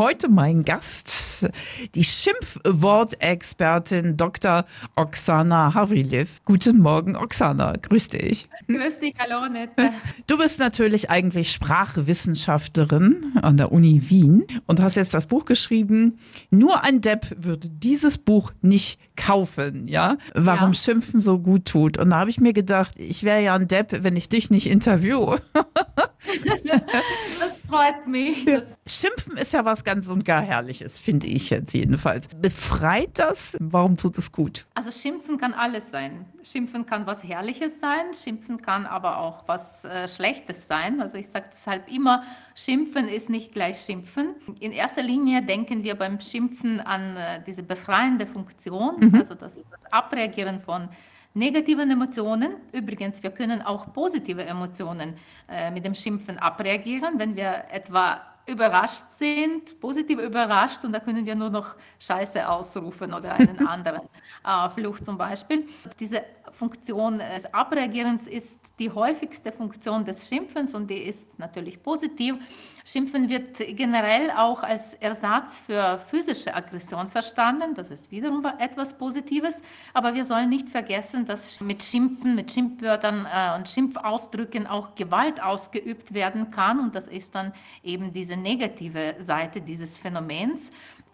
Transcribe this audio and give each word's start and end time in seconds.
Heute 0.00 0.28
mein 0.30 0.64
Gast, 0.64 1.46
die 1.94 2.04
Schimpfwortexpertin 2.04 4.16
Dr. 4.16 4.64
Oksana 4.96 5.74
Havrilev. 5.74 6.38
Guten 6.46 6.78
Morgen, 6.78 7.16
Oksana. 7.16 7.74
Grüß 7.74 8.08
dich. 8.08 8.48
Grüß 8.66 9.00
dich, 9.00 9.14
hallo 9.18 9.44
Annette. 9.44 9.92
Du 10.26 10.38
bist 10.38 10.58
natürlich 10.58 11.10
eigentlich 11.10 11.52
Sprachwissenschaftlerin 11.52 13.34
an 13.42 13.58
der 13.58 13.72
Uni 13.72 14.08
Wien 14.08 14.46
und 14.66 14.80
hast 14.80 14.96
jetzt 14.96 15.12
das 15.12 15.26
Buch 15.26 15.44
geschrieben. 15.44 16.16
Nur 16.50 16.82
ein 16.82 17.02
Depp 17.02 17.36
würde 17.36 17.68
dieses 17.68 18.16
Buch 18.16 18.52
nicht 18.62 18.98
kaufen, 19.16 19.86
ja? 19.86 20.16
Warum 20.32 20.70
ja. 20.70 20.76
Schimpfen 20.76 21.20
so 21.20 21.40
gut 21.40 21.66
tut. 21.66 21.98
Und 21.98 22.08
da 22.08 22.20
habe 22.20 22.30
ich 22.30 22.40
mir 22.40 22.54
gedacht, 22.54 22.98
ich 22.98 23.22
wäre 23.22 23.42
ja 23.42 23.54
ein 23.54 23.68
Depp, 23.68 24.02
wenn 24.02 24.16
ich 24.16 24.30
dich 24.30 24.48
nicht 24.48 24.66
interviewe. 24.66 25.42
das 27.40 27.59
freut 27.70 28.06
mich. 28.06 28.44
Schimpfen 28.86 29.36
ist 29.36 29.52
ja 29.52 29.64
was 29.64 29.84
ganz 29.84 30.08
und 30.08 30.24
gar 30.24 30.42
Herrliches, 30.42 30.98
finde 30.98 31.26
ich 31.28 31.50
jetzt 31.50 31.72
jedenfalls. 31.72 32.28
Befreit 32.28 33.18
das? 33.18 33.56
Warum 33.60 33.96
tut 33.96 34.18
es 34.18 34.32
gut? 34.32 34.66
Also 34.74 34.90
Schimpfen 34.90 35.38
kann 35.38 35.54
alles 35.54 35.90
sein. 35.90 36.26
Schimpfen 36.42 36.86
kann 36.86 37.06
was 37.06 37.22
Herrliches 37.22 37.80
sein, 37.80 38.14
Schimpfen 38.14 38.60
kann 38.60 38.86
aber 38.86 39.18
auch 39.18 39.44
was 39.46 39.84
äh, 39.84 40.08
Schlechtes 40.08 40.66
sein. 40.66 41.00
Also 41.00 41.16
ich 41.16 41.28
sage 41.28 41.50
deshalb 41.52 41.90
immer, 41.90 42.22
Schimpfen 42.54 43.08
ist 43.08 43.30
nicht 43.30 43.52
gleich 43.52 43.80
Schimpfen. 43.80 44.34
In 44.58 44.72
erster 44.72 45.02
Linie 45.02 45.42
denken 45.42 45.84
wir 45.84 45.94
beim 45.94 46.20
Schimpfen 46.20 46.80
an 46.80 47.16
äh, 47.16 47.42
diese 47.46 47.62
befreiende 47.62 48.26
Funktion. 48.26 48.96
Mhm. 48.98 49.14
Also 49.14 49.34
das 49.34 49.54
ist 49.54 49.68
das 49.70 49.92
Abreagieren 49.92 50.60
von 50.60 50.88
negativen 51.34 51.90
Emotionen. 51.90 52.56
Übrigens, 52.72 53.22
wir 53.22 53.30
können 53.30 53.62
auch 53.62 53.92
positive 53.92 54.44
Emotionen 54.44 55.14
äh, 55.48 55.70
mit 55.70 55.84
dem 55.84 55.94
Schimpfen 55.94 56.38
abreagieren, 56.38 57.18
wenn 57.18 57.36
wir 57.36 57.64
etwa 57.70 58.20
überrascht 58.46 59.04
sind, 59.10 59.78
positiv 59.80 60.18
überrascht 60.18 60.84
und 60.84 60.92
da 60.92 61.00
können 61.00 61.24
wir 61.24 61.34
nur 61.34 61.50
noch 61.50 61.76
Scheiße 61.98 62.48
ausrufen 62.48 63.14
oder 63.14 63.34
einen 63.34 63.66
anderen 63.66 64.02
äh, 64.44 64.68
Fluch 64.70 64.98
zum 65.00 65.16
Beispiel. 65.16 65.66
Diese 66.00 66.22
Funktion 66.52 67.18
des 67.18 67.52
Abreagierens 67.54 68.26
ist 68.26 68.58
die 68.78 68.90
häufigste 68.90 69.52
Funktion 69.52 70.04
des 70.04 70.28
Schimpfens 70.28 70.74
und 70.74 70.90
die 70.90 71.02
ist 71.02 71.38
natürlich 71.38 71.82
positiv. 71.82 72.36
Schimpfen 72.84 73.28
wird 73.28 73.58
generell 73.76 74.30
auch 74.30 74.62
als 74.62 74.94
Ersatz 74.94 75.58
für 75.58 75.98
physische 76.08 76.54
Aggression 76.54 77.08
verstanden. 77.08 77.74
Das 77.74 77.90
ist 77.90 78.10
wiederum 78.10 78.44
etwas 78.58 78.94
Positives. 78.94 79.62
Aber 79.92 80.14
wir 80.14 80.24
sollen 80.24 80.48
nicht 80.48 80.68
vergessen, 80.68 81.26
dass 81.26 81.60
mit 81.60 81.82
Schimpfen, 81.82 82.34
mit 82.34 82.50
Schimpfwörtern 82.50 83.26
äh, 83.26 83.56
und 83.56 83.68
Schimpfausdrücken 83.68 84.66
auch 84.66 84.94
Gewalt 84.94 85.42
ausgeübt 85.42 86.14
werden 86.14 86.50
kann. 86.50 86.80
Und 86.80 86.94
das 86.94 87.08
ist 87.08 87.34
dann 87.34 87.52
eben 87.82 88.12
diese 88.12 88.36
negative 88.36 89.16
Seite 89.18 89.60
dieses 89.60 89.98
Phänomens. 89.98 90.70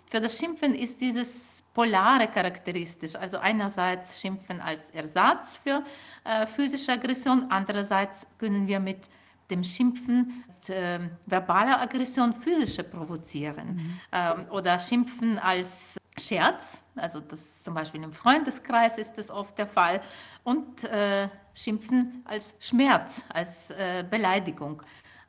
Für 0.09 0.21
das 0.21 0.39
Schimpfen 0.39 0.75
ist 0.75 1.01
dieses 1.01 1.65
Polare 1.75 2.29
charakteristisch. 2.29 3.17
Also 3.17 3.39
einerseits 3.39 4.21
Schimpfen 4.21 4.61
als 4.61 4.89
Ersatz 4.91 5.57
für 5.57 5.83
äh, 6.25 6.47
physische 6.47 6.93
Aggression, 6.93 7.47
andererseits 7.51 8.27
können 8.39 8.67
wir 8.67 8.81
mit 8.81 9.01
dem 9.51 9.63
Schimpfen 9.65 10.45
äh, 10.69 10.99
verbaler 11.27 11.81
Aggression 11.81 12.35
physische 12.35 12.83
provozieren 12.83 13.77
mhm. 13.77 14.01
ähm, 14.13 14.47
oder 14.51 14.79
Schimpfen 14.79 15.39
als 15.39 15.97
Scherz, 16.19 16.83
also 16.95 17.21
das 17.21 17.63
zum 17.63 17.75
Beispiel 17.75 18.03
im 18.03 18.13
Freundeskreis 18.13 18.99
ist 18.99 19.15
das 19.15 19.31
oft 19.31 19.59
der 19.59 19.67
Fall 19.67 20.01
und 20.45 20.85
äh, 20.85 21.29
Schimpfen 21.55 22.23
als 22.25 22.55
Schmerz, 22.59 23.27
als 23.29 23.71
äh, 23.71 24.05
Beleidigung. 24.09 24.83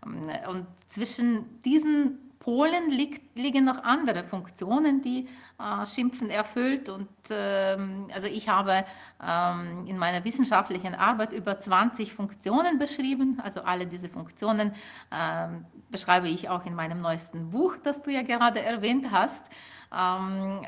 Ähm, 0.05 0.29
und 0.49 0.67
zwischen 0.87 1.61
diesen 1.63 2.26
Polen 2.47 2.91
liegt, 2.91 3.37
liegen 3.37 3.65
noch 3.65 3.83
andere 3.83 4.23
Funktionen, 4.23 5.01
die 5.01 5.27
äh, 5.59 5.85
Schimpfen 5.85 6.29
erfüllt. 6.29 6.87
Und 6.87 7.09
ähm, 7.29 8.07
also 8.15 8.27
ich 8.27 8.47
habe 8.47 8.85
ähm, 9.21 9.85
in 9.85 9.97
meiner 9.97 10.23
wissenschaftlichen 10.23 10.95
Arbeit 10.95 11.33
über 11.33 11.59
20 11.59 12.13
Funktionen 12.13 12.79
beschrieben. 12.79 13.41
Also 13.43 13.63
alle 13.63 13.85
diese 13.85 14.07
Funktionen 14.07 14.73
ähm, 15.11 15.65
beschreibe 15.89 16.29
ich 16.29 16.47
auch 16.47 16.65
in 16.65 16.73
meinem 16.73 17.01
neuesten 17.01 17.49
Buch, 17.49 17.75
das 17.83 18.01
du 18.01 18.11
ja 18.11 18.21
gerade 18.21 18.61
erwähnt 18.61 19.07
hast. 19.11 19.45
Ähm, 19.93 20.65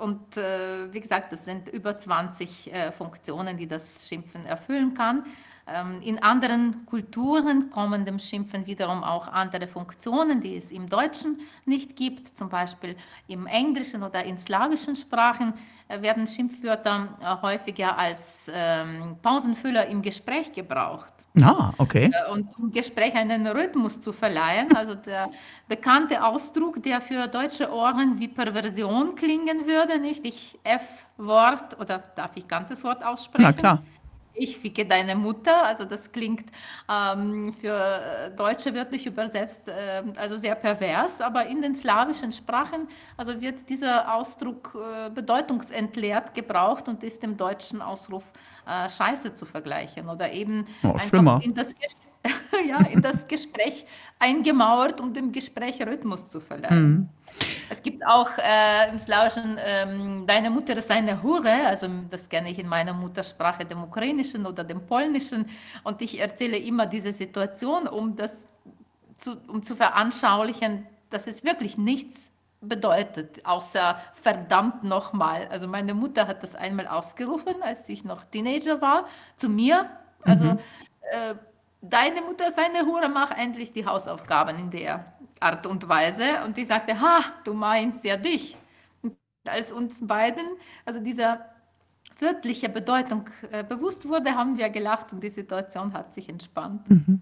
und 0.00 0.36
äh, 0.36 0.92
wie 0.92 1.00
gesagt, 1.00 1.32
das 1.32 1.44
sind 1.44 1.68
über 1.70 1.98
20 1.98 2.72
äh, 2.72 2.92
Funktionen, 2.92 3.56
die 3.56 3.66
das 3.66 4.08
Schimpfen 4.08 4.46
erfüllen 4.46 4.94
kann. 4.94 5.24
Ähm, 5.68 6.00
in 6.00 6.22
anderen 6.22 6.86
Kulturen 6.86 7.70
kommen 7.70 8.04
dem 8.04 8.20
Schimpfen 8.20 8.66
wiederum 8.66 9.02
auch 9.02 9.26
andere 9.26 9.66
Funktionen, 9.66 10.40
die 10.40 10.56
es 10.56 10.70
im 10.70 10.88
Deutschen 10.88 11.40
nicht 11.64 11.96
gibt. 11.96 12.38
Zum 12.38 12.48
Beispiel 12.48 12.94
im 13.26 13.48
Englischen 13.48 14.04
oder 14.04 14.24
in 14.24 14.38
slawischen 14.38 14.94
Sprachen 14.94 15.54
äh, 15.88 16.00
werden 16.00 16.28
Schimpfwörter 16.28 17.08
äh, 17.20 17.42
häufiger 17.42 17.98
als 17.98 18.48
ähm, 18.54 19.16
Pausenfüller 19.20 19.86
im 19.86 20.02
Gespräch 20.02 20.52
gebraucht. 20.52 21.12
Ah, 21.42 21.72
okay. 21.78 22.12
Äh, 22.12 22.30
und 22.30 22.48
um 22.58 22.70
Gespräch 22.70 23.14
einen 23.14 23.44
Rhythmus 23.48 24.00
zu 24.00 24.12
verleihen. 24.12 24.72
Also 24.76 24.94
der 24.94 25.28
bekannte 25.66 26.22
Ausdruck, 26.24 26.80
der 26.80 27.00
für 27.00 27.26
deutsche 27.26 27.72
Ohren 27.72 28.20
wie 28.20 28.28
Perversion 28.28 29.16
klingen 29.16 29.66
würde, 29.66 29.98
nicht? 29.98 30.24
Ich 30.24 30.60
F-Wort 30.62 31.78
oder 31.80 32.04
darf 32.14 32.30
ich 32.36 32.46
ganzes 32.46 32.84
Wort 32.84 33.04
aussprechen? 33.04 33.42
Na 33.42 33.52
klar 33.52 33.82
ich 34.36 34.58
ficke 34.58 34.86
deine 34.86 35.14
Mutter. 35.14 35.64
Also 35.64 35.84
das 35.84 36.10
klingt 36.12 36.50
ähm, 36.88 37.54
für 37.60 38.32
Deutsche 38.36 38.74
wörtlich 38.74 39.06
übersetzt, 39.06 39.68
äh, 39.68 40.02
also 40.16 40.36
sehr 40.36 40.54
pervers, 40.54 41.20
aber 41.20 41.46
in 41.46 41.62
den 41.62 41.74
slawischen 41.74 42.32
Sprachen 42.32 42.88
also 43.16 43.40
wird 43.40 43.68
dieser 43.68 44.14
Ausdruck 44.14 44.76
äh, 44.76 45.10
bedeutungsentleert 45.10 46.34
gebraucht 46.34 46.88
und 46.88 47.02
ist 47.02 47.22
dem 47.22 47.36
deutschen 47.36 47.82
Ausruf 47.82 48.24
äh, 48.66 48.88
Scheiße 48.88 49.34
zu 49.34 49.46
vergleichen 49.46 50.08
oder 50.08 50.30
eben 50.32 50.66
oh, 50.82 50.92
einfach 50.92 51.42
in 51.42 51.54
das 51.54 51.68
Gespräch 51.68 52.05
ja, 52.68 52.78
in 52.86 53.02
das 53.02 53.26
Gespräch 53.26 53.84
eingemauert, 54.18 55.00
um 55.00 55.12
dem 55.12 55.32
Gespräch 55.32 55.80
Rhythmus 55.80 56.30
zu 56.30 56.40
verleihen. 56.40 56.90
Mhm. 56.90 57.08
Es 57.68 57.82
gibt 57.82 58.06
auch 58.06 58.30
äh, 58.38 58.90
im 58.90 58.98
Slawischen, 58.98 59.58
ähm, 59.64 60.26
deine 60.26 60.50
Mutter 60.50 60.76
ist 60.76 60.90
eine 60.90 61.22
Hure, 61.22 61.66
also 61.66 61.88
das 62.10 62.28
kenne 62.28 62.50
ich 62.50 62.58
in 62.58 62.68
meiner 62.68 62.92
Muttersprache, 62.92 63.64
dem 63.64 63.82
Ukrainischen 63.82 64.46
oder 64.46 64.62
dem 64.62 64.86
Polnischen. 64.86 65.48
Und 65.82 66.00
ich 66.02 66.18
erzähle 66.20 66.58
immer 66.58 66.86
diese 66.86 67.12
Situation, 67.12 67.88
um 67.88 68.14
das 68.14 68.46
zu, 69.18 69.36
um 69.48 69.62
zu 69.64 69.74
veranschaulichen, 69.74 70.86
dass 71.10 71.26
es 71.26 71.44
wirklich 71.44 71.76
nichts 71.78 72.30
bedeutet, 72.60 73.44
außer 73.44 74.00
verdammt 74.20 74.84
nochmal. 74.84 75.48
Also 75.48 75.68
meine 75.68 75.94
Mutter 75.94 76.26
hat 76.26 76.42
das 76.42 76.54
einmal 76.54 76.86
ausgerufen, 76.86 77.54
als 77.62 77.88
ich 77.88 78.04
noch 78.04 78.24
Teenager 78.24 78.80
war, 78.80 79.06
zu 79.36 79.48
mir. 79.48 79.90
Also 80.22 80.44
mhm. 80.44 80.58
äh, 81.12 81.34
deine 81.80 82.22
Mutter 82.22 82.48
ist 82.48 82.58
eine 82.58 82.86
Hure, 82.86 83.08
mach 83.08 83.30
endlich 83.36 83.72
die 83.72 83.86
Hausaufgaben 83.86 84.58
in 84.58 84.70
der 84.70 85.12
Art 85.40 85.66
und 85.66 85.88
Weise. 85.88 86.44
Und 86.44 86.56
ich 86.58 86.66
sagte, 86.66 87.00
ha, 87.00 87.20
du 87.44 87.54
meinst 87.54 88.04
ja 88.04 88.16
dich. 88.16 88.56
Und 89.02 89.16
als 89.44 89.72
uns 89.72 90.06
beiden, 90.06 90.44
also 90.84 91.00
dieser 91.00 91.46
wörtliche 92.18 92.68
Bedeutung 92.68 93.28
äh, 93.50 93.62
bewusst 93.62 94.08
wurde, 94.08 94.34
haben 94.34 94.56
wir 94.56 94.70
gelacht 94.70 95.12
und 95.12 95.22
die 95.22 95.28
Situation 95.28 95.92
hat 95.92 96.14
sich 96.14 96.28
entspannt. 96.28 96.88
Mhm. 96.88 97.20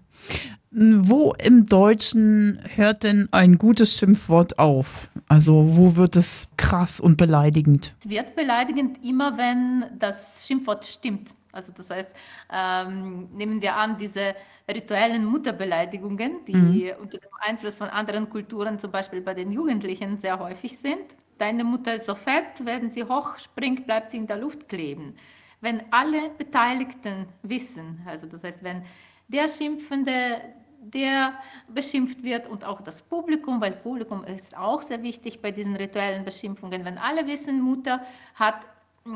Wo 0.71 1.33
im 1.33 1.65
Deutschen 1.65 2.61
hört 2.75 3.03
denn 3.03 3.27
ein 3.31 3.57
gutes 3.57 3.97
Schimpfwort 3.97 4.59
auf? 4.59 5.09
Also 5.27 5.77
wo 5.77 5.95
wird 5.95 6.15
es 6.15 6.49
krass 6.57 6.99
und 6.99 7.17
beleidigend? 7.17 7.95
Es 7.99 8.09
wird 8.09 8.35
beleidigend 8.35 9.03
immer, 9.03 9.37
wenn 9.37 9.85
das 9.99 10.45
Schimpfwort 10.47 10.85
stimmt. 10.85 11.33
Also 11.55 11.71
das 11.71 11.89
heißt, 11.89 12.11
ähm, 12.51 13.29
nehmen 13.33 13.61
wir 13.61 13.75
an, 13.75 13.97
diese 13.97 14.35
rituellen 14.69 15.25
Mutterbeleidigungen, 15.25 16.45
die 16.45 16.55
mhm. 16.55 17.01
unter 17.01 17.17
dem 17.17 17.29
Einfluss 17.39 17.75
von 17.75 17.89
anderen 17.89 18.29
Kulturen, 18.29 18.77
zum 18.77 18.91
Beispiel 18.91 19.21
bei 19.21 19.33
den 19.33 19.51
Jugendlichen, 19.51 20.17
sehr 20.17 20.37
häufig 20.39 20.77
sind. 20.77 21.15
Deine 21.37 21.63
Mutter 21.63 21.95
ist 21.95 22.05
so 22.05 22.15
fett, 22.15 22.63
wenn 22.63 22.91
sie 22.91 23.03
hochspringt, 23.03 23.85
bleibt 23.85 24.11
sie 24.11 24.17
in 24.17 24.27
der 24.27 24.37
Luft 24.37 24.67
kleben. 24.69 25.15
Wenn 25.61 25.83
alle 25.91 26.29
Beteiligten 26.37 27.27
wissen, 27.41 28.01
also 28.05 28.27
das 28.27 28.43
heißt, 28.43 28.63
wenn 28.63 28.83
der 29.27 29.47
Schimpfende, 29.47 30.41
der 30.81 31.33
beschimpft 31.67 32.21
wird 32.21 32.47
und 32.47 32.63
auch 32.63 32.81
das 32.81 33.01
Publikum, 33.01 33.59
weil 33.59 33.71
Publikum 33.71 34.23
ist 34.23 34.55
auch 34.55 34.81
sehr 34.81 35.01
wichtig 35.01 35.41
bei 35.41 35.51
diesen 35.51 35.75
rituellen 35.75 36.23
Beschimpfungen, 36.23 36.85
wenn 36.85 36.97
alle 36.97 37.25
wissen, 37.25 37.61
Mutter 37.61 38.05
hat 38.35 38.65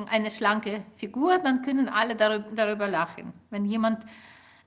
eine 0.07 0.31
schlanke 0.31 0.83
Figur, 0.95 1.39
dann 1.39 1.61
können 1.61 1.89
alle 1.89 2.15
darüber, 2.15 2.87
lachen. 2.87 3.33
Wenn 3.49 3.65
jemand, 3.65 4.03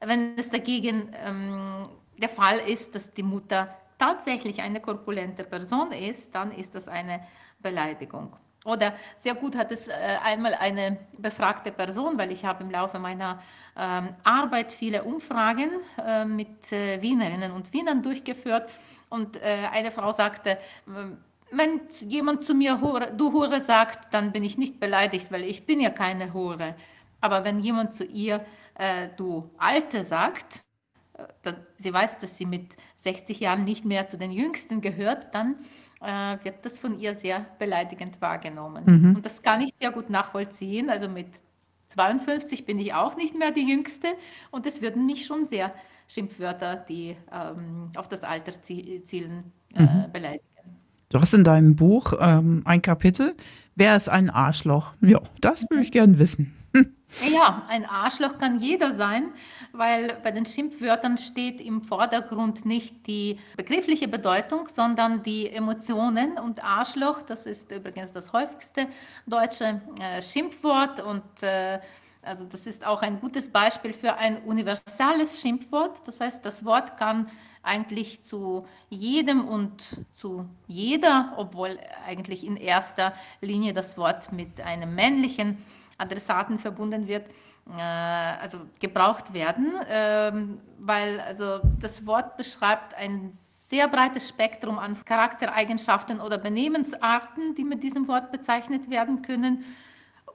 wenn 0.00 0.36
es 0.36 0.50
dagegen 0.50 1.10
ähm, 1.24 1.82
der 2.18 2.28
Fall 2.28 2.58
ist, 2.58 2.94
dass 2.94 3.12
die 3.12 3.22
Mutter 3.22 3.68
tatsächlich 3.98 4.60
eine 4.60 4.80
korpulente 4.80 5.44
Person 5.44 5.92
ist, 5.92 6.34
dann 6.34 6.50
ist 6.52 6.74
das 6.74 6.88
eine 6.88 7.20
Beleidigung. 7.60 8.36
Oder 8.64 8.94
sehr 9.18 9.34
gut 9.34 9.56
hat 9.56 9.72
es 9.72 9.88
äh, 9.88 9.92
einmal 10.22 10.54
eine 10.54 10.98
befragte 11.18 11.72
Person, 11.72 12.16
weil 12.16 12.30
ich 12.30 12.44
habe 12.44 12.62
im 12.62 12.70
Laufe 12.70 12.98
meiner 12.98 13.42
ähm, 13.76 14.14
Arbeit 14.22 14.72
viele 14.72 15.02
Umfragen 15.02 15.70
äh, 16.04 16.24
mit 16.24 16.72
äh, 16.72 17.02
Wienerinnen 17.02 17.52
und 17.52 17.72
Wienern 17.72 18.02
durchgeführt. 18.02 18.68
Und 19.08 19.42
eine 19.42 19.90
Frau 19.90 20.10
sagte, 20.10 20.56
wenn 21.52 21.80
jemand 22.08 22.44
zu 22.44 22.54
mir 22.54 22.80
Hure, 22.80 23.12
du 23.16 23.32
Hure 23.32 23.60
sagt, 23.60 24.12
dann 24.12 24.32
bin 24.32 24.42
ich 24.42 24.58
nicht 24.58 24.80
beleidigt, 24.80 25.30
weil 25.30 25.44
ich 25.44 25.66
bin 25.66 25.80
ja 25.80 25.90
keine 25.90 26.32
Hure. 26.32 26.74
Aber 27.20 27.44
wenn 27.44 27.60
jemand 27.60 27.94
zu 27.94 28.04
ihr 28.04 28.44
äh, 28.74 29.08
du 29.16 29.50
Alte 29.58 30.04
sagt, 30.04 30.64
äh, 31.14 31.24
dann, 31.42 31.56
sie 31.78 31.92
weiß, 31.92 32.18
dass 32.18 32.36
sie 32.36 32.46
mit 32.46 32.76
60 32.98 33.40
Jahren 33.40 33.64
nicht 33.64 33.84
mehr 33.84 34.08
zu 34.08 34.18
den 34.18 34.32
Jüngsten 34.32 34.80
gehört, 34.80 35.34
dann 35.34 35.56
äh, 36.00 36.44
wird 36.44 36.64
das 36.64 36.80
von 36.80 36.98
ihr 36.98 37.14
sehr 37.14 37.46
beleidigend 37.58 38.20
wahrgenommen. 38.20 38.84
Mhm. 38.84 39.16
Und 39.16 39.26
das 39.26 39.42
kann 39.42 39.60
ich 39.60 39.72
sehr 39.80 39.92
gut 39.92 40.10
nachvollziehen. 40.10 40.90
Also 40.90 41.08
mit 41.08 41.28
52 41.88 42.64
bin 42.64 42.78
ich 42.78 42.94
auch 42.94 43.16
nicht 43.16 43.38
mehr 43.38 43.50
die 43.50 43.68
Jüngste 43.68 44.08
und 44.50 44.66
es 44.66 44.80
würden 44.80 45.06
mich 45.06 45.26
schon 45.26 45.46
sehr 45.46 45.72
Schimpfwörter, 46.08 46.76
die 46.76 47.16
ähm, 47.30 47.92
auf 47.96 48.08
das 48.08 48.22
Alter 48.22 48.60
zielen, 48.62 49.52
äh, 49.74 49.82
mhm. 49.82 50.12
beleidigen. 50.12 50.51
Du 51.12 51.20
hast 51.20 51.34
in 51.34 51.44
deinem 51.44 51.76
Buch 51.76 52.14
ähm, 52.18 52.62
ein 52.64 52.80
Kapitel. 52.80 53.34
Wer 53.76 53.96
ist 53.96 54.08
ein 54.08 54.30
Arschloch? 54.30 54.94
Ja, 55.02 55.20
das 55.42 55.66
würde 55.68 55.82
ich 55.82 55.92
gern 55.92 56.18
wissen. 56.18 56.54
Ja, 57.30 57.66
ein 57.68 57.84
Arschloch 57.84 58.38
kann 58.38 58.58
jeder 58.58 58.94
sein, 58.94 59.32
weil 59.72 60.16
bei 60.24 60.30
den 60.30 60.46
Schimpfwörtern 60.46 61.18
steht 61.18 61.60
im 61.60 61.82
Vordergrund 61.82 62.64
nicht 62.64 63.06
die 63.06 63.38
begriffliche 63.58 64.08
Bedeutung, 64.08 64.66
sondern 64.72 65.22
die 65.22 65.50
Emotionen. 65.50 66.38
Und 66.38 66.64
Arschloch, 66.64 67.20
das 67.20 67.44
ist 67.44 67.70
übrigens 67.70 68.12
das 68.12 68.32
häufigste 68.32 68.86
deutsche 69.26 69.82
äh, 70.00 70.22
Schimpfwort 70.22 71.02
und 71.02 71.22
äh, 71.42 71.80
also 72.22 72.44
das 72.44 72.66
ist 72.66 72.86
auch 72.86 73.02
ein 73.02 73.20
gutes 73.20 73.50
Beispiel 73.50 73.92
für 73.92 74.14
ein 74.14 74.38
universales 74.44 75.40
Schimpfwort. 75.42 76.00
Das 76.06 76.20
heißt, 76.20 76.46
das 76.46 76.64
Wort 76.64 76.96
kann 76.96 77.28
eigentlich 77.62 78.24
zu 78.24 78.66
jedem 78.90 79.46
und 79.46 79.82
zu 80.12 80.48
jeder, 80.66 81.34
obwohl 81.36 81.78
eigentlich 82.06 82.44
in 82.44 82.56
erster 82.56 83.14
Linie 83.40 83.72
das 83.72 83.96
Wort 83.96 84.32
mit 84.32 84.60
einem 84.60 84.94
männlichen 84.94 85.58
Adressaten 85.98 86.58
verbunden 86.58 87.06
wird, 87.06 87.26
äh, 87.70 87.80
also 87.80 88.58
gebraucht 88.80 89.32
werden, 89.32 89.74
ähm, 89.88 90.60
weil 90.78 91.20
also 91.20 91.60
das 91.80 92.04
Wort 92.06 92.36
beschreibt 92.36 92.94
ein 92.94 93.38
sehr 93.70 93.88
breites 93.88 94.28
Spektrum 94.28 94.78
an 94.78 95.02
Charaktereigenschaften 95.04 96.20
oder 96.20 96.38
Benehmensarten, 96.38 97.54
die 97.54 97.64
mit 97.64 97.82
diesem 97.82 98.08
Wort 98.08 98.30
bezeichnet 98.32 98.90
werden 98.90 99.22
können. 99.22 99.64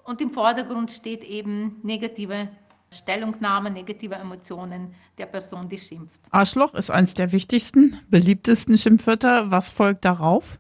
Und 0.06 0.22
im 0.22 0.32
Vordergrund 0.32 0.90
steht 0.90 1.24
eben 1.24 1.80
negative 1.84 2.48
Stellungnahme, 2.92 3.70
negative 3.70 4.16
Emotionen 4.16 4.96
der 5.18 5.26
Person, 5.26 5.68
die 5.68 5.78
schimpft. 5.78 6.20
Arschloch 6.32 6.74
ist 6.74 6.90
eines 6.90 7.14
der 7.14 7.32
wichtigsten, 7.32 8.00
beliebtesten 8.10 8.78
Schimpfwörter. 8.78 9.52
Was 9.52 9.72
folgt 9.72 10.06
darauf? 10.06 10.60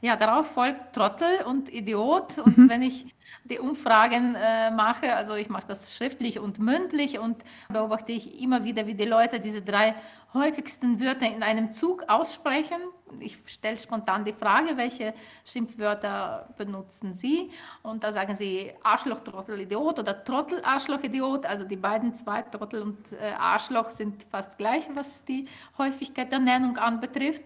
Ja, 0.00 0.16
darauf 0.16 0.50
folgt 0.52 0.94
Trottel 0.94 1.42
und 1.46 1.72
Idiot. 1.72 2.38
Und 2.38 2.58
mhm. 2.58 2.68
wenn 2.68 2.82
ich 2.82 3.06
die 3.44 3.58
Umfragen 3.58 4.34
äh, 4.34 4.70
mache, 4.70 5.14
also 5.14 5.34
ich 5.34 5.48
mache 5.48 5.66
das 5.68 5.94
schriftlich 5.94 6.38
und 6.38 6.58
mündlich 6.58 7.18
und 7.18 7.36
beobachte 7.68 8.12
ich 8.12 8.40
immer 8.40 8.64
wieder, 8.64 8.86
wie 8.86 8.94
die 8.94 9.04
Leute 9.04 9.40
diese 9.40 9.62
drei 9.62 9.94
häufigsten 10.34 11.00
Wörter 11.00 11.26
in 11.26 11.42
einem 11.42 11.72
Zug 11.72 12.04
aussprechen. 12.08 12.78
Ich 13.20 13.38
stelle 13.46 13.78
spontan 13.78 14.24
die 14.24 14.32
Frage, 14.32 14.76
welche 14.76 15.14
Schimpfwörter 15.44 16.48
benutzen 16.56 17.14
Sie? 17.14 17.50
Und 17.82 18.02
da 18.02 18.12
sagen 18.12 18.36
Sie 18.36 18.72
Arschloch, 18.82 19.20
Trottel, 19.20 19.60
Idiot 19.60 19.98
oder 20.00 20.24
Trottel, 20.24 20.60
Arschloch, 20.64 21.02
Idiot. 21.02 21.46
Also 21.46 21.64
die 21.64 21.76
beiden 21.76 22.14
zwei, 22.14 22.42
Trottel 22.42 22.82
und 22.82 22.98
äh, 23.12 23.32
Arschloch, 23.38 23.90
sind 23.90 24.24
fast 24.30 24.58
gleich, 24.58 24.88
was 24.94 25.24
die 25.24 25.48
Häufigkeit 25.78 26.32
der 26.32 26.40
Nennung 26.40 26.76
anbetrifft. 26.78 27.44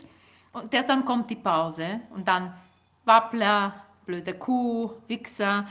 Und 0.53 0.73
erst 0.73 0.89
dann 0.89 1.05
kommt 1.05 1.29
die 1.29 1.37
Pause 1.37 2.01
und 2.11 2.27
dann 2.27 2.55
Wappler, 3.05 3.75
blöde 4.07 4.35
Kuh, 4.35 4.93
Wichser. 5.09 5.67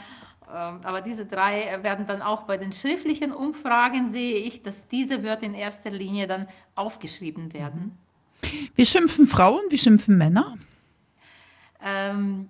Ähm, 0.47 0.81
aber 0.83 1.01
diese 1.01 1.25
drei 1.25 1.79
werden 1.83 2.05
dann 2.05 2.21
auch 2.21 2.43
bei 2.43 2.57
den 2.57 2.71
schriftlichen 2.71 3.31
Umfragen, 3.31 4.09
sehe 4.09 4.37
ich, 4.37 4.61
dass 4.61 4.87
diese 4.87 5.23
Wörter 5.23 5.43
in 5.43 5.53
erster 5.53 5.89
Linie 5.89 6.27
dann 6.27 6.47
aufgeschrieben 6.75 7.53
werden. 7.53 7.97
Wie 8.75 8.85
schimpfen 8.85 9.27
Frauen, 9.27 9.61
wie 9.69 9.77
schimpfen 9.77 10.17
Männer? 10.17 10.57
Ähm, 11.83 12.49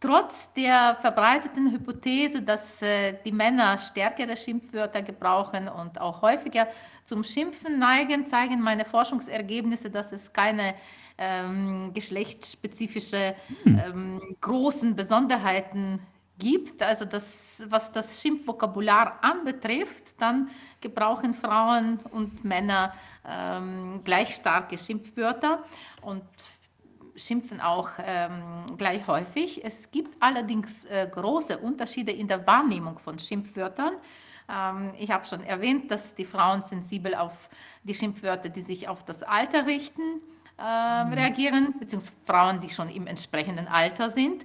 trotz 0.00 0.52
der 0.54 0.96
verbreiteten 1.00 1.72
Hypothese, 1.72 2.42
dass 2.42 2.82
äh, 2.82 3.16
die 3.24 3.32
Männer 3.32 3.78
stärkere 3.78 4.36
Schimpfwörter 4.36 5.02
gebrauchen 5.02 5.68
und 5.68 6.00
auch 6.00 6.22
häufiger 6.22 6.68
zum 7.04 7.24
Schimpfen 7.24 7.78
neigen, 7.78 8.26
zeigen 8.26 8.60
meine 8.60 8.84
Forschungsergebnisse, 8.84 9.90
dass 9.90 10.12
es 10.12 10.32
keine 10.32 10.74
ähm, 11.18 11.92
geschlechtsspezifische 11.92 13.34
hm. 13.64 13.80
ähm, 13.84 14.36
großen 14.40 14.96
Besonderheiten 14.96 16.00
gibt. 16.40 16.82
Also 16.82 17.04
das, 17.04 17.62
was 17.68 17.92
das 17.92 18.20
Schimpfvokabular 18.20 19.22
anbetrifft, 19.22 20.20
dann 20.20 20.50
gebrauchen 20.80 21.34
Frauen 21.34 22.00
und 22.10 22.44
Männer 22.44 22.92
ähm, 23.24 24.00
gleich 24.02 24.34
starke 24.34 24.76
Schimpfwörter 24.76 25.62
und 26.02 26.24
schimpfen 27.14 27.60
auch 27.60 27.90
ähm, 28.04 28.64
gleich 28.76 29.06
häufig. 29.06 29.64
Es 29.64 29.90
gibt 29.90 30.20
allerdings 30.20 30.84
äh, 30.86 31.08
große 31.10 31.58
Unterschiede 31.58 32.12
in 32.12 32.26
der 32.26 32.46
Wahrnehmung 32.46 32.98
von 32.98 33.18
Schimpfwörtern. 33.18 33.94
Ähm, 34.48 34.92
ich 34.98 35.10
habe 35.10 35.24
schon 35.26 35.42
erwähnt, 35.42 35.90
dass 35.90 36.14
die 36.14 36.24
Frauen 36.24 36.62
sensibel 36.62 37.14
auf 37.14 37.32
die 37.84 37.94
Schimpfwörter, 37.94 38.48
die 38.48 38.62
sich 38.62 38.88
auf 38.88 39.04
das 39.04 39.22
Alter 39.22 39.66
richten, 39.66 40.22
äh, 40.56 40.62
reagieren, 40.62 41.74
beziehungsweise 41.78 42.16
Frauen, 42.24 42.60
die 42.60 42.70
schon 42.70 42.88
im 42.88 43.06
entsprechenden 43.06 43.68
Alter 43.68 44.10
sind. 44.10 44.44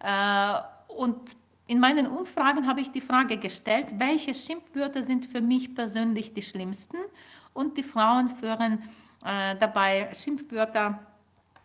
Äh, 0.00 0.60
und 0.96 1.36
in 1.66 1.80
meinen 1.80 2.06
Umfragen 2.06 2.66
habe 2.66 2.80
ich 2.80 2.92
die 2.92 3.00
Frage 3.00 3.38
gestellt, 3.38 3.86
welche 3.98 4.34
Schimpfwörter 4.34 5.02
sind 5.02 5.24
für 5.24 5.40
mich 5.40 5.74
persönlich 5.74 6.34
die 6.34 6.42
schlimmsten? 6.42 6.98
Und 7.54 7.78
die 7.78 7.82
Frauen 7.82 8.28
führen 8.28 8.82
äh, 9.24 9.56
dabei 9.56 10.10
Schimpfwörter 10.12 10.98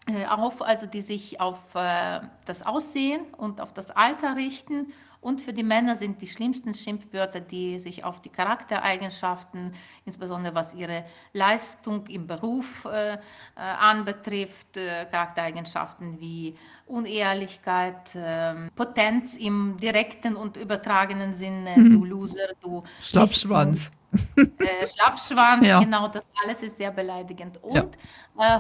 äh, 0.08 0.26
auf, 0.26 0.62
also 0.62 0.86
die 0.86 1.02
sich 1.02 1.42
auf 1.42 1.60
äh, 1.76 2.22
das 2.46 2.66
Aussehen 2.66 3.26
und 3.38 3.60
auf 3.60 3.74
das 3.74 3.92
Alter 3.92 4.36
richten 4.36 4.94
und 5.22 5.42
für 5.42 5.52
die 5.52 5.64
Männer 5.64 5.98
sind 5.98 6.22
die 6.22 6.28
schlimmsten 6.28 6.74
Schimpfwörter, 6.74 7.42
die 7.42 7.78
sich 7.80 8.06
auf 8.06 8.22
die 8.22 8.30
Charaktereigenschaften, 8.30 9.74
insbesondere 10.06 10.56
was 10.56 10.74
ihre 10.74 11.04
Leistung 11.34 12.08
im 12.08 12.26
Beruf 12.26 12.86
äh, 12.86 13.14
äh, 13.14 13.18
anbetrifft, 13.56 14.78
äh, 14.78 15.06
Charaktereigenschaften 15.12 16.22
wie 16.22 16.56
Unehrlichkeit, 16.86 18.16
äh, 18.16 18.70
Potenz 18.76 19.36
im 19.36 19.78
direkten 19.78 20.38
und 20.38 20.56
übertragenen 20.56 21.34
Sinne, 21.34 21.76
mhm. 21.76 21.90
du 22.00 22.06
Loser, 22.06 22.54
du 22.62 22.84
Schlappschwanz. 23.02 23.92
Äh, 24.38 24.88
Schlappschwanz, 24.88 25.68
ja. 25.68 25.82
genau, 25.82 26.08
das 26.08 26.32
alles 26.42 26.64
ist 26.64 26.78
sehr 26.78 26.92
beleidigend. 26.92 27.62
Und 27.62 27.76
ja. 27.76 27.84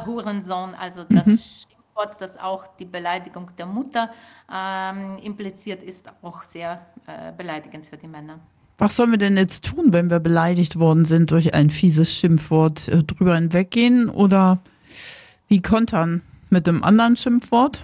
Äh, 0.01 0.05
Hurensohn, 0.05 0.75
also 0.75 1.05
das 1.05 1.25
mhm. 1.25 1.39
Wort, 1.99 2.21
das 2.21 2.37
auch 2.37 2.65
die 2.77 2.85
Beleidigung 2.85 3.51
der 3.57 3.65
Mutter 3.65 4.09
ähm, 4.51 5.19
impliziert, 5.21 5.83
ist 5.83 6.07
auch 6.21 6.43
sehr 6.43 6.85
äh, 7.07 7.33
beleidigend 7.33 7.85
für 7.85 7.97
die 7.97 8.07
Männer. 8.07 8.39
Was 8.77 8.95
sollen 8.95 9.11
wir 9.11 9.17
denn 9.17 9.35
jetzt 9.35 9.65
tun, 9.65 9.91
wenn 9.91 10.09
wir 10.09 10.21
beleidigt 10.21 10.79
worden 10.79 11.03
sind 11.03 11.31
durch 11.31 11.53
ein 11.53 11.69
fieses 11.69 12.15
Schimpfwort? 12.17 12.87
Äh, 12.87 13.03
drüber 13.03 13.35
hinweggehen 13.35 14.09
oder 14.09 14.59
wie 15.49 15.61
kontern 15.61 16.21
mit 16.49 16.69
einem 16.69 16.83
anderen 16.83 17.17
Schimpfwort? 17.17 17.83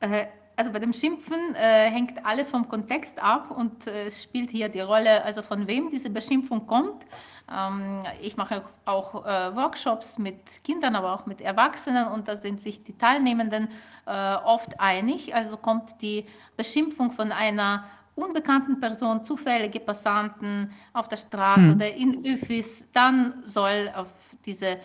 Äh, 0.00 0.26
also 0.56 0.70
bei 0.70 0.78
dem 0.78 0.92
Schimpfen 0.92 1.54
äh, 1.54 1.90
hängt 1.90 2.24
alles 2.24 2.50
vom 2.50 2.68
Kontext 2.68 3.22
ab 3.22 3.50
und 3.50 3.86
äh, 3.86 4.06
es 4.06 4.22
spielt 4.22 4.50
hier 4.50 4.68
die 4.68 4.80
Rolle, 4.80 5.24
also 5.24 5.42
von 5.42 5.66
wem 5.66 5.90
diese 5.90 6.10
Beschimpfung 6.10 6.66
kommt. 6.66 7.04
Ähm, 7.52 8.02
ich 8.22 8.36
mache 8.36 8.62
auch 8.84 9.24
äh, 9.24 9.54
Workshops 9.54 10.18
mit 10.18 10.38
Kindern, 10.62 10.96
aber 10.96 11.14
auch 11.14 11.26
mit 11.26 11.40
Erwachsenen 11.40 12.08
und 12.08 12.28
da 12.28 12.36
sind 12.36 12.60
sich 12.60 12.82
die 12.84 12.96
Teilnehmenden 12.96 13.68
äh, 14.06 14.34
oft 14.44 14.80
einig. 14.80 15.34
Also 15.34 15.56
kommt 15.56 16.00
die 16.00 16.26
Beschimpfung 16.56 17.10
von 17.10 17.32
einer 17.32 17.84
unbekannten 18.14 18.80
Person, 18.80 19.24
zufällige 19.24 19.80
Passanten 19.80 20.70
auf 20.92 21.08
der 21.08 21.16
Straße 21.16 21.62
mhm. 21.62 21.74
oder 21.74 21.94
in 21.94 22.24
Öffis, 22.24 22.86
dann 22.92 23.42
soll 23.44 23.90
auf 23.94 24.06
diese 24.44 24.66
äh, 24.66 24.78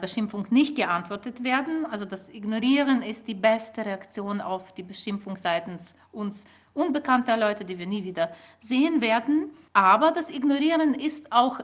Beschimpfung 0.00 0.46
nicht 0.50 0.76
geantwortet 0.76 1.42
werden. 1.42 1.84
Also 1.84 2.04
das 2.04 2.28
Ignorieren 2.28 3.02
ist 3.02 3.26
die 3.26 3.34
beste 3.34 3.84
Reaktion 3.84 4.40
auf 4.40 4.72
die 4.72 4.84
Beschimpfung 4.84 5.36
seitens 5.36 5.94
uns 6.12 6.44
unbekannter 6.72 7.36
Leute, 7.36 7.64
die 7.64 7.78
wir 7.78 7.86
nie 7.86 8.04
wieder 8.04 8.30
sehen 8.60 9.00
werden. 9.00 9.50
Aber 9.72 10.12
das 10.12 10.30
Ignorieren 10.30 10.94
ist 10.94 11.32
auch 11.32 11.58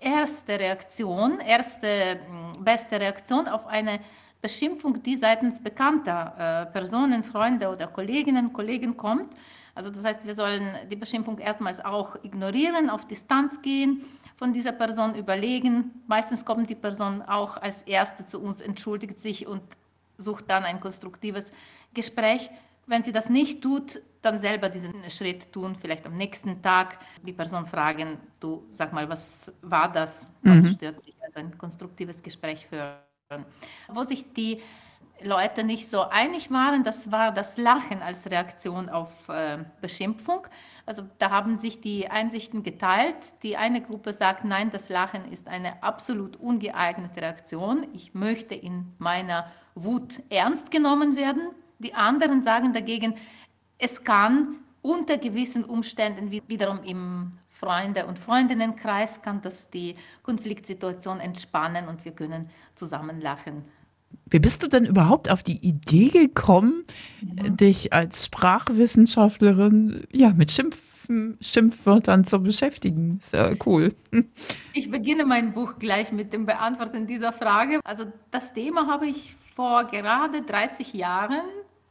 erste 0.00 0.58
Reaktion, 0.58 1.40
erste 1.40 2.20
mm, 2.30 2.62
beste 2.62 3.00
Reaktion 3.00 3.48
auf 3.48 3.66
eine 3.66 4.00
Beschimpfung, 4.40 5.02
die 5.02 5.16
seitens 5.16 5.62
bekannter 5.62 6.66
äh, 6.68 6.72
Personen, 6.72 7.24
Freunde 7.24 7.68
oder 7.68 7.86
Kolleginnen, 7.86 8.52
Kollegen 8.52 8.96
kommt. 8.96 9.32
Also 9.74 9.90
das 9.90 10.04
heißt, 10.04 10.26
wir 10.26 10.34
sollen 10.34 10.74
die 10.90 10.96
Beschimpfung 10.96 11.38
erstmals 11.38 11.82
auch 11.82 12.16
ignorieren, 12.22 12.90
auf 12.90 13.06
Distanz 13.06 13.62
gehen, 13.62 14.04
von 14.42 14.52
dieser 14.52 14.72
Person 14.72 15.14
überlegen. 15.14 16.02
Meistens 16.08 16.44
kommt 16.44 16.68
die 16.68 16.74
Person 16.74 17.22
auch 17.22 17.58
als 17.58 17.82
Erste 17.82 18.26
zu 18.26 18.40
uns, 18.40 18.60
entschuldigt 18.60 19.20
sich 19.20 19.46
und 19.46 19.62
sucht 20.18 20.50
dann 20.50 20.64
ein 20.64 20.80
konstruktives 20.80 21.52
Gespräch. 21.94 22.50
Wenn 22.88 23.04
sie 23.04 23.12
das 23.12 23.30
nicht 23.30 23.62
tut, 23.62 24.02
dann 24.20 24.40
selber 24.40 24.68
diesen 24.68 24.94
Schritt 25.10 25.52
tun, 25.52 25.76
vielleicht 25.80 26.04
am 26.06 26.16
nächsten 26.16 26.60
Tag 26.60 26.98
die 27.22 27.32
Person 27.32 27.66
fragen, 27.66 28.18
du 28.40 28.66
sag 28.72 28.92
mal, 28.92 29.08
was 29.08 29.52
war 29.62 29.92
das, 29.92 30.32
was 30.42 30.62
mhm. 30.64 30.72
stört 30.72 31.06
dich, 31.06 31.14
also 31.22 31.38
ein 31.38 31.56
konstruktives 31.56 32.20
Gespräch 32.20 32.66
führen. 32.66 33.44
Wo 33.94 34.02
sich 34.02 34.32
die 34.32 34.60
Leute 35.24 35.64
nicht 35.64 35.90
so 35.90 36.02
einig 36.02 36.50
waren, 36.50 36.84
das 36.84 37.10
war 37.10 37.32
das 37.32 37.56
Lachen 37.56 38.02
als 38.02 38.30
Reaktion 38.30 38.88
auf 38.88 39.10
äh, 39.28 39.58
Beschimpfung. 39.80 40.46
Also 40.84 41.04
da 41.18 41.30
haben 41.30 41.58
sich 41.58 41.80
die 41.80 42.08
Einsichten 42.08 42.62
geteilt. 42.62 43.16
Die 43.42 43.56
eine 43.56 43.80
Gruppe 43.80 44.12
sagt, 44.12 44.44
nein, 44.44 44.70
das 44.70 44.88
Lachen 44.88 45.30
ist 45.32 45.46
eine 45.48 45.82
absolut 45.82 46.36
ungeeignete 46.36 47.22
Reaktion. 47.22 47.86
Ich 47.92 48.14
möchte 48.14 48.54
in 48.54 48.92
meiner 48.98 49.50
Wut 49.74 50.22
ernst 50.28 50.70
genommen 50.70 51.16
werden. 51.16 51.50
Die 51.78 51.94
anderen 51.94 52.42
sagen 52.42 52.72
dagegen, 52.72 53.14
es 53.78 54.02
kann 54.04 54.56
unter 54.82 55.18
gewissen 55.18 55.64
Umständen 55.64 56.30
wiederum 56.30 56.82
im 56.82 57.38
Freunde- 57.48 58.06
und 58.06 58.18
Freundinnenkreis 58.18 59.22
kann 59.22 59.40
das 59.40 59.70
die 59.70 59.94
Konfliktsituation 60.24 61.20
entspannen 61.20 61.86
und 61.86 62.04
wir 62.04 62.10
können 62.10 62.50
zusammen 62.74 63.20
lachen. 63.20 63.64
Wie 64.30 64.38
bist 64.38 64.62
du 64.62 64.68
denn 64.68 64.84
überhaupt 64.84 65.30
auf 65.30 65.42
die 65.42 65.58
Idee 65.58 66.08
gekommen, 66.08 66.84
mhm. 67.20 67.56
dich 67.56 67.92
als 67.92 68.26
Sprachwissenschaftlerin 68.26 70.04
ja, 70.12 70.30
mit 70.30 70.50
Schimpfen, 70.50 71.36
Schimpfwörtern 71.40 72.24
zu 72.24 72.42
beschäftigen? 72.42 73.18
Sehr 73.22 73.56
cool. 73.66 73.92
Ich 74.74 74.90
beginne 74.90 75.26
mein 75.26 75.52
Buch 75.52 75.74
gleich 75.78 76.12
mit 76.12 76.32
dem 76.32 76.46
Beantworten 76.46 77.06
dieser 77.06 77.30
Frage. 77.32 77.80
Also 77.84 78.04
das 78.30 78.54
Thema 78.54 78.86
habe 78.86 79.06
ich 79.06 79.36
vor 79.54 79.84
gerade 79.84 80.40
30 80.42 80.94
Jahren 80.94 81.42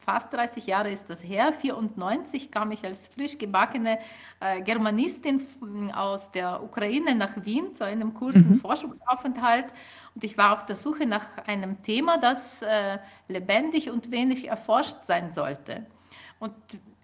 fast 0.06 0.34
30 0.34 0.66
Jahre 0.68 0.92
ist 0.92 1.10
das 1.10 1.24
her. 1.24 1.48
1994 1.48 2.52
kam 2.52 2.72
ich 2.72 2.84
als 2.84 3.08
frisch 3.08 3.38
gebackene 3.38 4.00
äh, 4.40 4.62
Germanistin 4.62 5.46
aus 5.94 6.32
der 6.32 6.62
Ukraine 6.64 7.16
nach 7.16 7.34
Wien 7.46 7.76
zu 7.76 7.86
einem 7.86 8.14
kurzen 8.14 8.54
mhm. 8.54 8.60
Forschungsaufenthalt. 8.60 9.68
Und 10.16 10.24
ich 10.24 10.38
war 10.38 10.54
auf 10.54 10.66
der 10.66 10.76
Suche 10.76 11.06
nach 11.06 11.26
einem 11.46 11.82
Thema, 11.84 12.18
das 12.18 12.62
äh, 12.62 12.98
lebendig 13.28 13.90
und 13.90 14.12
wenig 14.12 14.48
erforscht 14.48 15.04
sein 15.06 15.32
sollte. 15.32 15.86
Und 16.40 16.54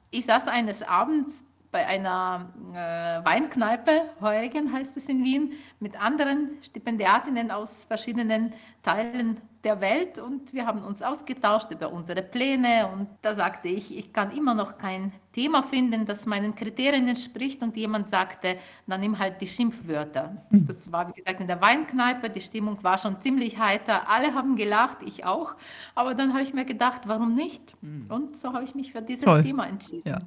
ich 0.10 0.26
saß 0.26 0.48
eines 0.48 0.82
Abends 0.82 1.44
bei 1.72 1.86
einer 1.86 2.50
äh, 2.72 3.26
Weinkneipe, 3.26 4.04
Heurigen 4.22 4.72
heißt 4.72 4.96
es 4.98 5.06
in 5.06 5.24
Wien, 5.24 5.54
mit 5.80 6.00
anderen 6.02 6.58
Stipendiatinnen 6.62 7.52
aus 7.52 7.86
verschiedenen 7.86 8.54
Teilen 8.84 9.42
der 9.64 9.82
Welt 9.82 10.18
und 10.18 10.54
wir 10.54 10.66
haben 10.66 10.82
uns 10.82 11.02
ausgetauscht 11.02 11.72
über 11.72 11.92
unsere 11.92 12.22
Pläne 12.22 12.88
und 12.88 13.10
da 13.22 13.36
sagte 13.36 13.68
ich, 13.68 13.98
ich 13.98 14.14
kann 14.14 14.32
immer 14.32 14.54
noch 14.54 14.78
kein 14.78 15.12
Thema 15.34 15.62
finden, 15.62 16.06
das 16.06 16.26
meinen 16.26 16.56
Kriterien 16.56 17.08
entspricht 17.08 17.62
und 17.62 17.76
jemand 17.76 18.10
sagte, 18.10 18.58
dann 18.86 19.02
nimm 19.02 19.20
halt 19.20 19.42
die 19.42 19.48
Schimpfwörter. 19.48 20.38
Mhm. 20.52 20.68
Das 20.68 20.90
war 20.92 21.10
wie 21.10 21.14
gesagt 21.14 21.42
in 21.42 21.48
der 21.48 21.60
Weinkneipe, 21.60 22.30
die 22.30 22.40
Stimmung 22.40 22.82
war 22.82 22.98
schon 22.98 23.20
ziemlich 23.20 23.60
heiter, 23.60 24.08
alle 24.08 24.34
haben 24.34 24.56
gelacht, 24.56 25.00
ich 25.06 25.26
auch, 25.26 25.56
aber 25.96 26.16
dann 26.16 26.32
habe 26.32 26.44
ich 26.44 26.54
mir 26.54 26.66
gedacht, 26.66 27.02
warum 27.06 27.36
nicht? 27.36 27.76
Mhm. 27.82 28.06
Und 28.10 28.38
so 28.38 28.54
habe 28.54 28.64
ich 28.64 28.74
mich 28.74 28.94
für 28.94 29.02
dieses 29.02 29.26
Toll. 29.26 29.44
Thema 29.44 29.68
entschieden. 29.68 30.08
Ja. 30.08 30.20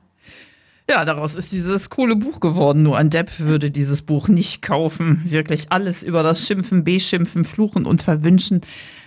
Ja, 0.90 1.04
daraus 1.04 1.36
ist 1.36 1.52
dieses 1.52 1.88
coole 1.88 2.16
Buch 2.16 2.40
geworden. 2.40 2.82
Nur 2.82 2.98
ein 2.98 3.10
Depp 3.10 3.38
würde 3.38 3.70
dieses 3.70 4.02
Buch 4.02 4.26
nicht 4.26 4.60
kaufen. 4.60 5.22
Wirklich 5.24 5.70
alles 5.70 6.02
über 6.02 6.24
das 6.24 6.44
Schimpfen, 6.44 6.82
Beschimpfen, 6.82 7.44
Fluchen 7.44 7.86
und 7.86 8.02
Verwünschen. 8.02 8.62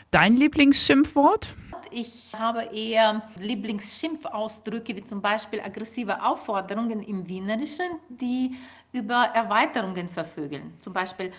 Dein 0.10 0.38
Lieblingsschimpfwort? 0.38 1.56
Ich 1.92 2.32
habe 2.40 2.70
eher 2.74 3.24
Lieblingsschimpfausdrücke, 3.38 4.96
wie 4.96 5.04
zum 5.04 5.22
Beispiel 5.22 5.60
aggressive 5.60 6.24
Aufforderungen 6.24 7.04
im 7.04 7.28
Wienerischen, 7.28 7.98
die 8.08 8.56
über 8.94 9.32
Erweiterungen 9.34 10.08
vervögeln. 10.08 10.76
Zum 10.80 10.94
Beispiel, 10.94 11.34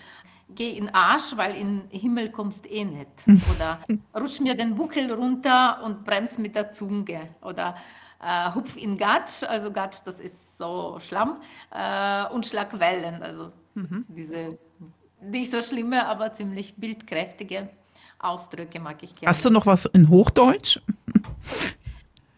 geh 0.53 0.77
in 0.77 0.89
Arsch, 0.89 1.35
weil 1.35 1.55
in 1.55 1.81
Himmel 1.89 2.29
kommst 2.29 2.71
eh 2.71 2.85
nicht. 2.85 3.07
Oder 3.25 3.79
rutsch 4.13 4.39
mir 4.41 4.53
den 4.53 4.75
Buckel 4.75 5.11
runter 5.11 5.81
und 5.83 6.03
bremst 6.03 6.37
mit 6.37 6.53
der 6.53 6.71
Zunge. 6.71 7.29
Oder 7.41 7.75
äh, 8.21 8.53
Hupf 8.53 8.75
in 8.75 8.97
Gatsch, 8.97 9.43
also 9.43 9.71
Gatsch, 9.71 9.97
das 10.05 10.19
ist 10.19 10.57
so 10.57 10.99
Schlamm, 10.99 11.41
äh, 11.71 12.25
und 12.33 12.45
Schlagwellen, 12.45 13.21
also 13.21 13.51
mhm. 13.73 14.05
diese 14.07 14.57
nicht 15.21 15.51
so 15.51 15.61
schlimme, 15.61 16.05
aber 16.05 16.33
ziemlich 16.33 16.75
bildkräftige 16.75 17.69
Ausdrücke 18.19 18.79
mag 18.79 19.01
ich 19.01 19.15
gerne. 19.15 19.29
Hast 19.29 19.43
du 19.45 19.49
noch 19.49 19.65
was 19.65 19.85
in 19.85 20.09
Hochdeutsch? 20.09 20.79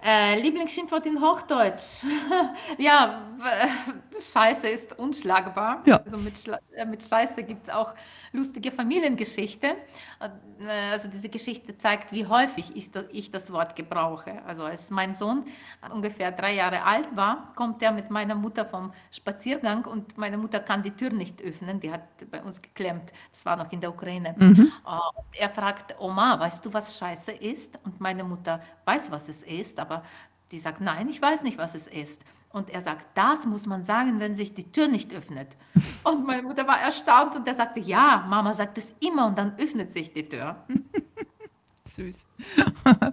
Äh, 0.04 0.40
Lieblingsschimpfwort 0.40 1.06
in 1.06 1.20
Hochdeutsch. 1.20 2.06
ja, 2.78 3.24
Scheiße 4.34 4.68
ist 4.68 4.98
unschlagbar. 4.98 5.84
Ja. 5.86 5.98
Also 5.98 6.18
mit, 6.18 6.38
Schla 6.38 6.60
äh, 6.76 6.86
mit 6.86 7.04
Scheiße 7.04 7.44
gibt 7.44 7.68
es 7.68 7.74
auch 7.74 7.94
lustige 8.32 8.72
Familiengeschichte. 8.72 9.76
Äh, 10.20 10.92
also 10.92 11.08
diese 11.08 11.30
Geschichte 11.30 11.78
zeigt, 11.78 12.12
wie 12.12 12.26
häufig 12.26 12.76
ich, 12.76 12.90
ich 13.12 13.32
das 13.32 13.52
Wort 13.52 13.76
gebrauche. 13.76 14.44
Also 14.46 14.64
als 14.64 14.90
mein 14.90 15.16
Sohn 15.16 15.46
ungefähr 15.94 16.32
drei 16.32 16.56
Jahre 16.56 16.84
alt 16.84 17.16
war, 17.16 17.54
kommt 17.56 17.82
er 17.84 17.92
mit 17.92 18.10
meiner 18.10 18.36
Mutter 18.36 18.66
vom 18.66 18.94
Spaziergang 19.12 19.86
und 19.86 20.18
meine 20.18 20.38
Mutter 20.38 20.60
kann 20.60 20.84
die 20.84 20.92
Tür 20.92 21.12
nicht 21.12 21.42
öffnen. 21.42 21.80
Die 21.80 21.92
hat 21.92 22.30
bei 22.32 22.42
uns 22.42 22.62
geklemmt. 22.62 23.12
Das 23.32 23.46
war 23.46 23.56
noch 23.56 23.72
in 23.72 23.82
der 23.82 23.90
Ukraine. 23.90 24.36
Mhm. 24.38 24.72
Und 24.84 25.38
er 25.38 25.50
fragt, 25.50 25.96
Oma, 26.00 26.40
weißt 26.40 26.66
du, 26.66 26.74
was 26.74 26.98
Scheiße 26.98 27.32
ist? 27.32 27.78
Und 27.84 28.00
meine 28.00 28.24
Mutter 28.24 28.62
weiß, 28.86 29.12
was 29.12 29.30
es 29.30 29.44
ist, 29.44 29.80
aber 29.80 30.04
die 30.52 30.60
sagt, 30.60 30.82
nein, 30.82 31.10
ich 31.10 31.22
weiß 31.22 31.44
nicht, 31.44 31.58
was 31.58 31.76
es 31.76 31.88
ist. 31.88 32.24
Und 32.50 32.70
er 32.70 32.82
sagt, 32.82 33.06
das 33.16 33.46
muss 33.46 33.66
man 33.66 33.84
sagen, 33.84 34.20
wenn 34.20 34.36
sich 34.36 34.54
die 34.54 34.72
Tür 34.72 34.88
nicht 34.88 35.14
öffnet. 35.14 35.50
Und 36.04 36.26
meine 36.26 36.44
Mutter 36.44 36.68
war 36.68 36.80
erstaunt 36.80 37.36
und 37.36 37.48
er 37.48 37.54
sagte, 37.54 37.80
ja, 37.80 38.26
Mama 38.28 38.54
sagt 38.54 38.78
es 38.78 38.92
immer 39.00 39.28
und 39.28 39.38
dann 39.38 39.58
öffnet 39.58 39.94
sich 39.94 40.14
die 40.14 40.28
Tür. 40.28 40.64
Süß. 41.86 42.26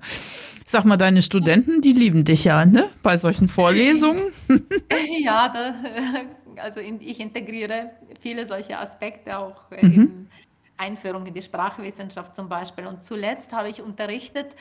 Sag 0.67 0.85
mal, 0.85 0.97
deine 0.97 1.23
Studenten, 1.23 1.81
die 1.81 1.93
lieben 1.93 2.25
dich 2.25 2.45
ja, 2.45 2.65
ne? 2.65 2.89
Bei 3.03 3.17
solchen 3.17 3.49
Vorlesungen. 3.49 4.23
ja, 5.21 5.49
da, 5.49 5.75
also 6.63 6.81
in, 6.81 7.01
ich 7.01 7.21
integriere 7.21 7.91
viele 8.21 8.47
solche 8.47 8.79
Aspekte 8.79 9.39
auch 9.39 9.71
mhm. 9.71 9.79
in 9.79 10.29
Einführung 10.77 11.27
in 11.27 11.35
die 11.35 11.43
Sprachwissenschaft 11.43 12.35
zum 12.35 12.49
Beispiel. 12.49 12.87
Und 12.87 13.03
zuletzt 13.03 13.53
habe 13.53 13.69
ich 13.69 13.81
unterrichtet 13.81 14.55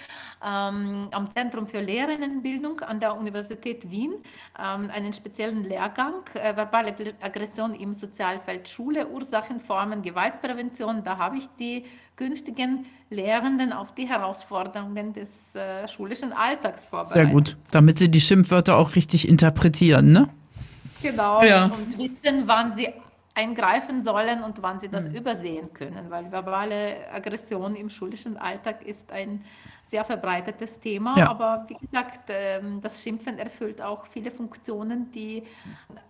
ähm, 0.43 1.07
am 1.11 1.29
Zentrum 1.35 1.67
für 1.67 1.81
Lehrerinnenbildung 1.81 2.81
an 2.81 2.99
der 2.99 3.17
Universität 3.17 3.89
Wien 3.89 4.13
ähm, 4.59 4.89
einen 4.93 5.13
speziellen 5.13 5.63
Lehrgang 5.63 6.23
äh, 6.35 6.55
verbale 6.55 6.95
Aggression 7.21 7.73
im 7.73 7.93
Sozialfeld 7.93 8.67
Schule, 8.67 9.07
Ursachen, 9.07 9.59
Formen, 9.59 10.01
Gewaltprävention. 10.01 11.03
Da 11.03 11.17
habe 11.17 11.37
ich 11.37 11.47
die 11.59 11.85
künftigen 12.15 12.85
Lehrenden 13.09 13.73
auf 13.73 13.93
die 13.93 14.07
Herausforderungen 14.07 15.13
des 15.13 15.29
äh, 15.55 15.87
schulischen 15.87 16.31
Alltags 16.31 16.85
vorbereitet. 16.85 17.13
Sehr 17.13 17.33
gut, 17.33 17.57
damit 17.71 17.97
sie 17.97 18.09
die 18.09 18.21
Schimpfwörter 18.21 18.77
auch 18.77 18.95
richtig 18.95 19.27
interpretieren, 19.27 20.11
ne? 20.11 20.29
Genau, 21.01 21.43
ja. 21.43 21.65
und 21.65 21.97
wissen, 21.97 22.43
wann 22.45 22.75
sie 22.75 22.87
eingreifen 23.35 24.03
sollen 24.03 24.43
und 24.43 24.61
wann 24.61 24.79
sie 24.79 24.89
das 24.89 25.09
mhm. 25.09 25.15
übersehen 25.15 25.73
können, 25.73 26.09
weil 26.09 26.31
verbale 26.31 27.11
Aggression 27.11 27.75
im 27.75 27.89
schulischen 27.89 28.37
Alltag 28.37 28.85
ist 28.85 29.11
ein 29.11 29.43
sehr 29.87 30.05
verbreitetes 30.05 30.79
Thema. 30.79 31.17
Ja. 31.17 31.29
Aber 31.29 31.65
wie 31.67 31.75
gesagt, 31.75 32.29
ähm, 32.29 32.79
das 32.81 33.01
Schimpfen 33.01 33.39
erfüllt 33.39 33.81
auch 33.81 34.05
viele 34.07 34.29
Funktionen, 34.29 35.11
die 35.11 35.43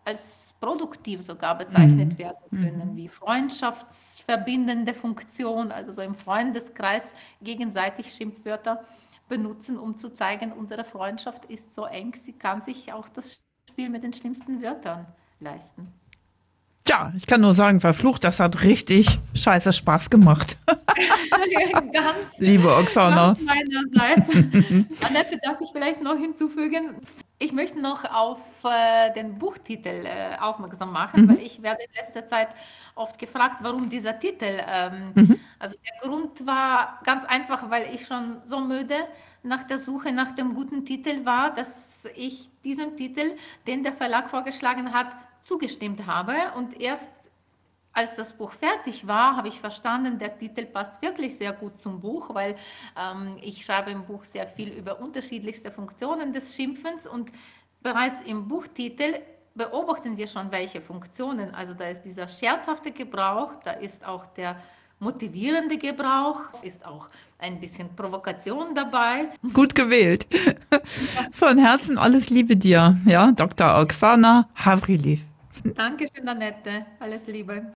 als 0.03 0.53
produktiv 0.59 1.21
sogar 1.21 1.57
bezeichnet 1.57 2.13
mhm. 2.13 2.17
werden 2.17 2.49
können, 2.49 2.91
mhm. 2.91 2.95
wie 2.97 3.07
freundschaftsverbindende 3.07 4.93
Funktion, 4.93 5.71
also 5.71 5.93
so 5.93 6.01
im 6.01 6.15
Freundeskreis 6.15 7.13
gegenseitig 7.41 8.11
Schimpfwörter 8.11 8.83
benutzen, 9.29 9.77
um 9.77 9.95
zu 9.95 10.13
zeigen, 10.13 10.51
unsere 10.51 10.83
Freundschaft 10.83 11.45
ist 11.45 11.73
so 11.73 11.85
eng, 11.85 12.13
sie 12.21 12.33
kann 12.33 12.61
sich 12.61 12.91
auch 12.91 13.07
das 13.07 13.43
Spiel 13.69 13.89
mit 13.89 14.03
den 14.03 14.11
schlimmsten 14.11 14.61
Wörtern 14.61 15.07
leisten. 15.39 15.93
Tja, 16.85 17.13
ich 17.15 17.25
kann 17.25 17.39
nur 17.39 17.53
sagen, 17.53 17.79
verflucht, 17.79 18.25
das 18.25 18.41
hat 18.41 18.63
richtig 18.63 19.07
scheiße 19.33 19.71
Spaß 19.71 20.09
gemacht. 20.09 20.57
ganz, 21.93 22.37
Liebe 22.37 22.75
Oksana. 22.75 23.27
Ganz 23.27 23.43
meinerseits. 23.43 24.29
Annette, 25.07 25.39
darf 25.41 25.61
ich 25.61 25.69
vielleicht 25.71 26.01
noch 26.01 26.17
hinzufügen? 26.17 26.97
Ich 27.39 27.53
möchte 27.53 27.79
noch 27.79 28.03
auf 28.05 28.41
äh, 28.63 29.13
den 29.13 29.39
Buchtitel 29.39 30.05
äh, 30.05 30.37
aufmerksam 30.39 30.91
machen, 30.91 31.23
mhm. 31.23 31.29
weil 31.29 31.39
ich 31.39 31.61
werde 31.61 31.83
in 31.83 31.93
letzter 31.95 32.25
Zeit 32.25 32.49
oft 32.95 33.17
gefragt, 33.17 33.57
warum 33.61 33.89
dieser 33.89 34.19
Titel. 34.19 34.61
Ähm, 34.67 35.11
mhm. 35.15 35.39
Also 35.59 35.77
der 35.85 36.09
Grund 36.09 36.45
war 36.45 36.99
ganz 37.05 37.23
einfach, 37.25 37.69
weil 37.69 37.93
ich 37.95 38.05
schon 38.05 38.41
so 38.45 38.59
müde 38.59 39.07
nach 39.41 39.63
der 39.63 39.79
Suche 39.79 40.11
nach 40.11 40.31
dem 40.31 40.53
guten 40.53 40.85
Titel 40.85 41.25
war, 41.25 41.53
dass 41.53 42.07
ich 42.15 42.49
diesem 42.63 42.95
Titel, 42.97 43.35
den 43.67 43.83
der 43.83 43.93
Verlag 43.93 44.29
vorgeschlagen 44.29 44.93
hat, 44.93 45.07
zugestimmt 45.43 46.07
habe 46.07 46.33
und 46.55 46.79
erst 46.79 47.11
als 47.95 48.15
das 48.15 48.33
Buch 48.33 48.51
fertig 48.51 49.05
war, 49.05 49.37
habe 49.37 49.49
ich 49.49 49.59
verstanden, 49.59 50.17
der 50.17 50.35
Titel 50.37 50.65
passt 50.65 50.99
wirklich 51.01 51.35
sehr 51.35 51.53
gut 51.53 51.77
zum 51.77 52.01
Buch, 52.01 52.33
weil 52.33 52.55
ähm, 52.99 53.37
ich 53.39 53.63
schreibe 53.63 53.91
im 53.91 54.03
Buch 54.05 54.23
sehr 54.23 54.47
viel 54.47 54.69
über 54.69 54.99
unterschiedlichste 54.99 55.69
Funktionen 55.69 56.33
des 56.33 56.55
Schimpfens 56.55 57.05
und 57.05 57.31
bereits 57.83 58.21
im 58.21 58.47
Buchtitel 58.47 59.19
beobachten 59.53 60.17
wir 60.17 60.25
schon, 60.25 60.51
welche 60.51 60.81
Funktionen. 60.81 61.53
Also 61.53 61.75
da 61.75 61.87
ist 61.87 62.01
dieser 62.01 62.27
scherzhafte 62.27 62.91
Gebrauch, 62.91 63.53
da 63.63 63.71
ist 63.73 64.03
auch 64.03 64.25
der 64.25 64.55
motivierende 64.97 65.77
Gebrauch, 65.77 66.39
ist 66.63 66.83
auch 66.83 67.09
ein 67.37 67.59
bisschen 67.59 67.95
Provokation 67.95 68.73
dabei. 68.73 69.29
Gut 69.53 69.75
gewählt. 69.75 70.25
Von 71.31 71.59
Herzen 71.59 71.99
alles 71.99 72.31
Liebe 72.31 72.55
dir, 72.55 72.97
ja, 73.05 73.31
Dr. 73.33 73.79
Oksana 73.81 74.47
Havriliv. 74.55 75.32
Dankeschön, 75.61 76.27
Annette. 76.27 76.85
Alles 76.99 77.27
Liebe. 77.27 77.71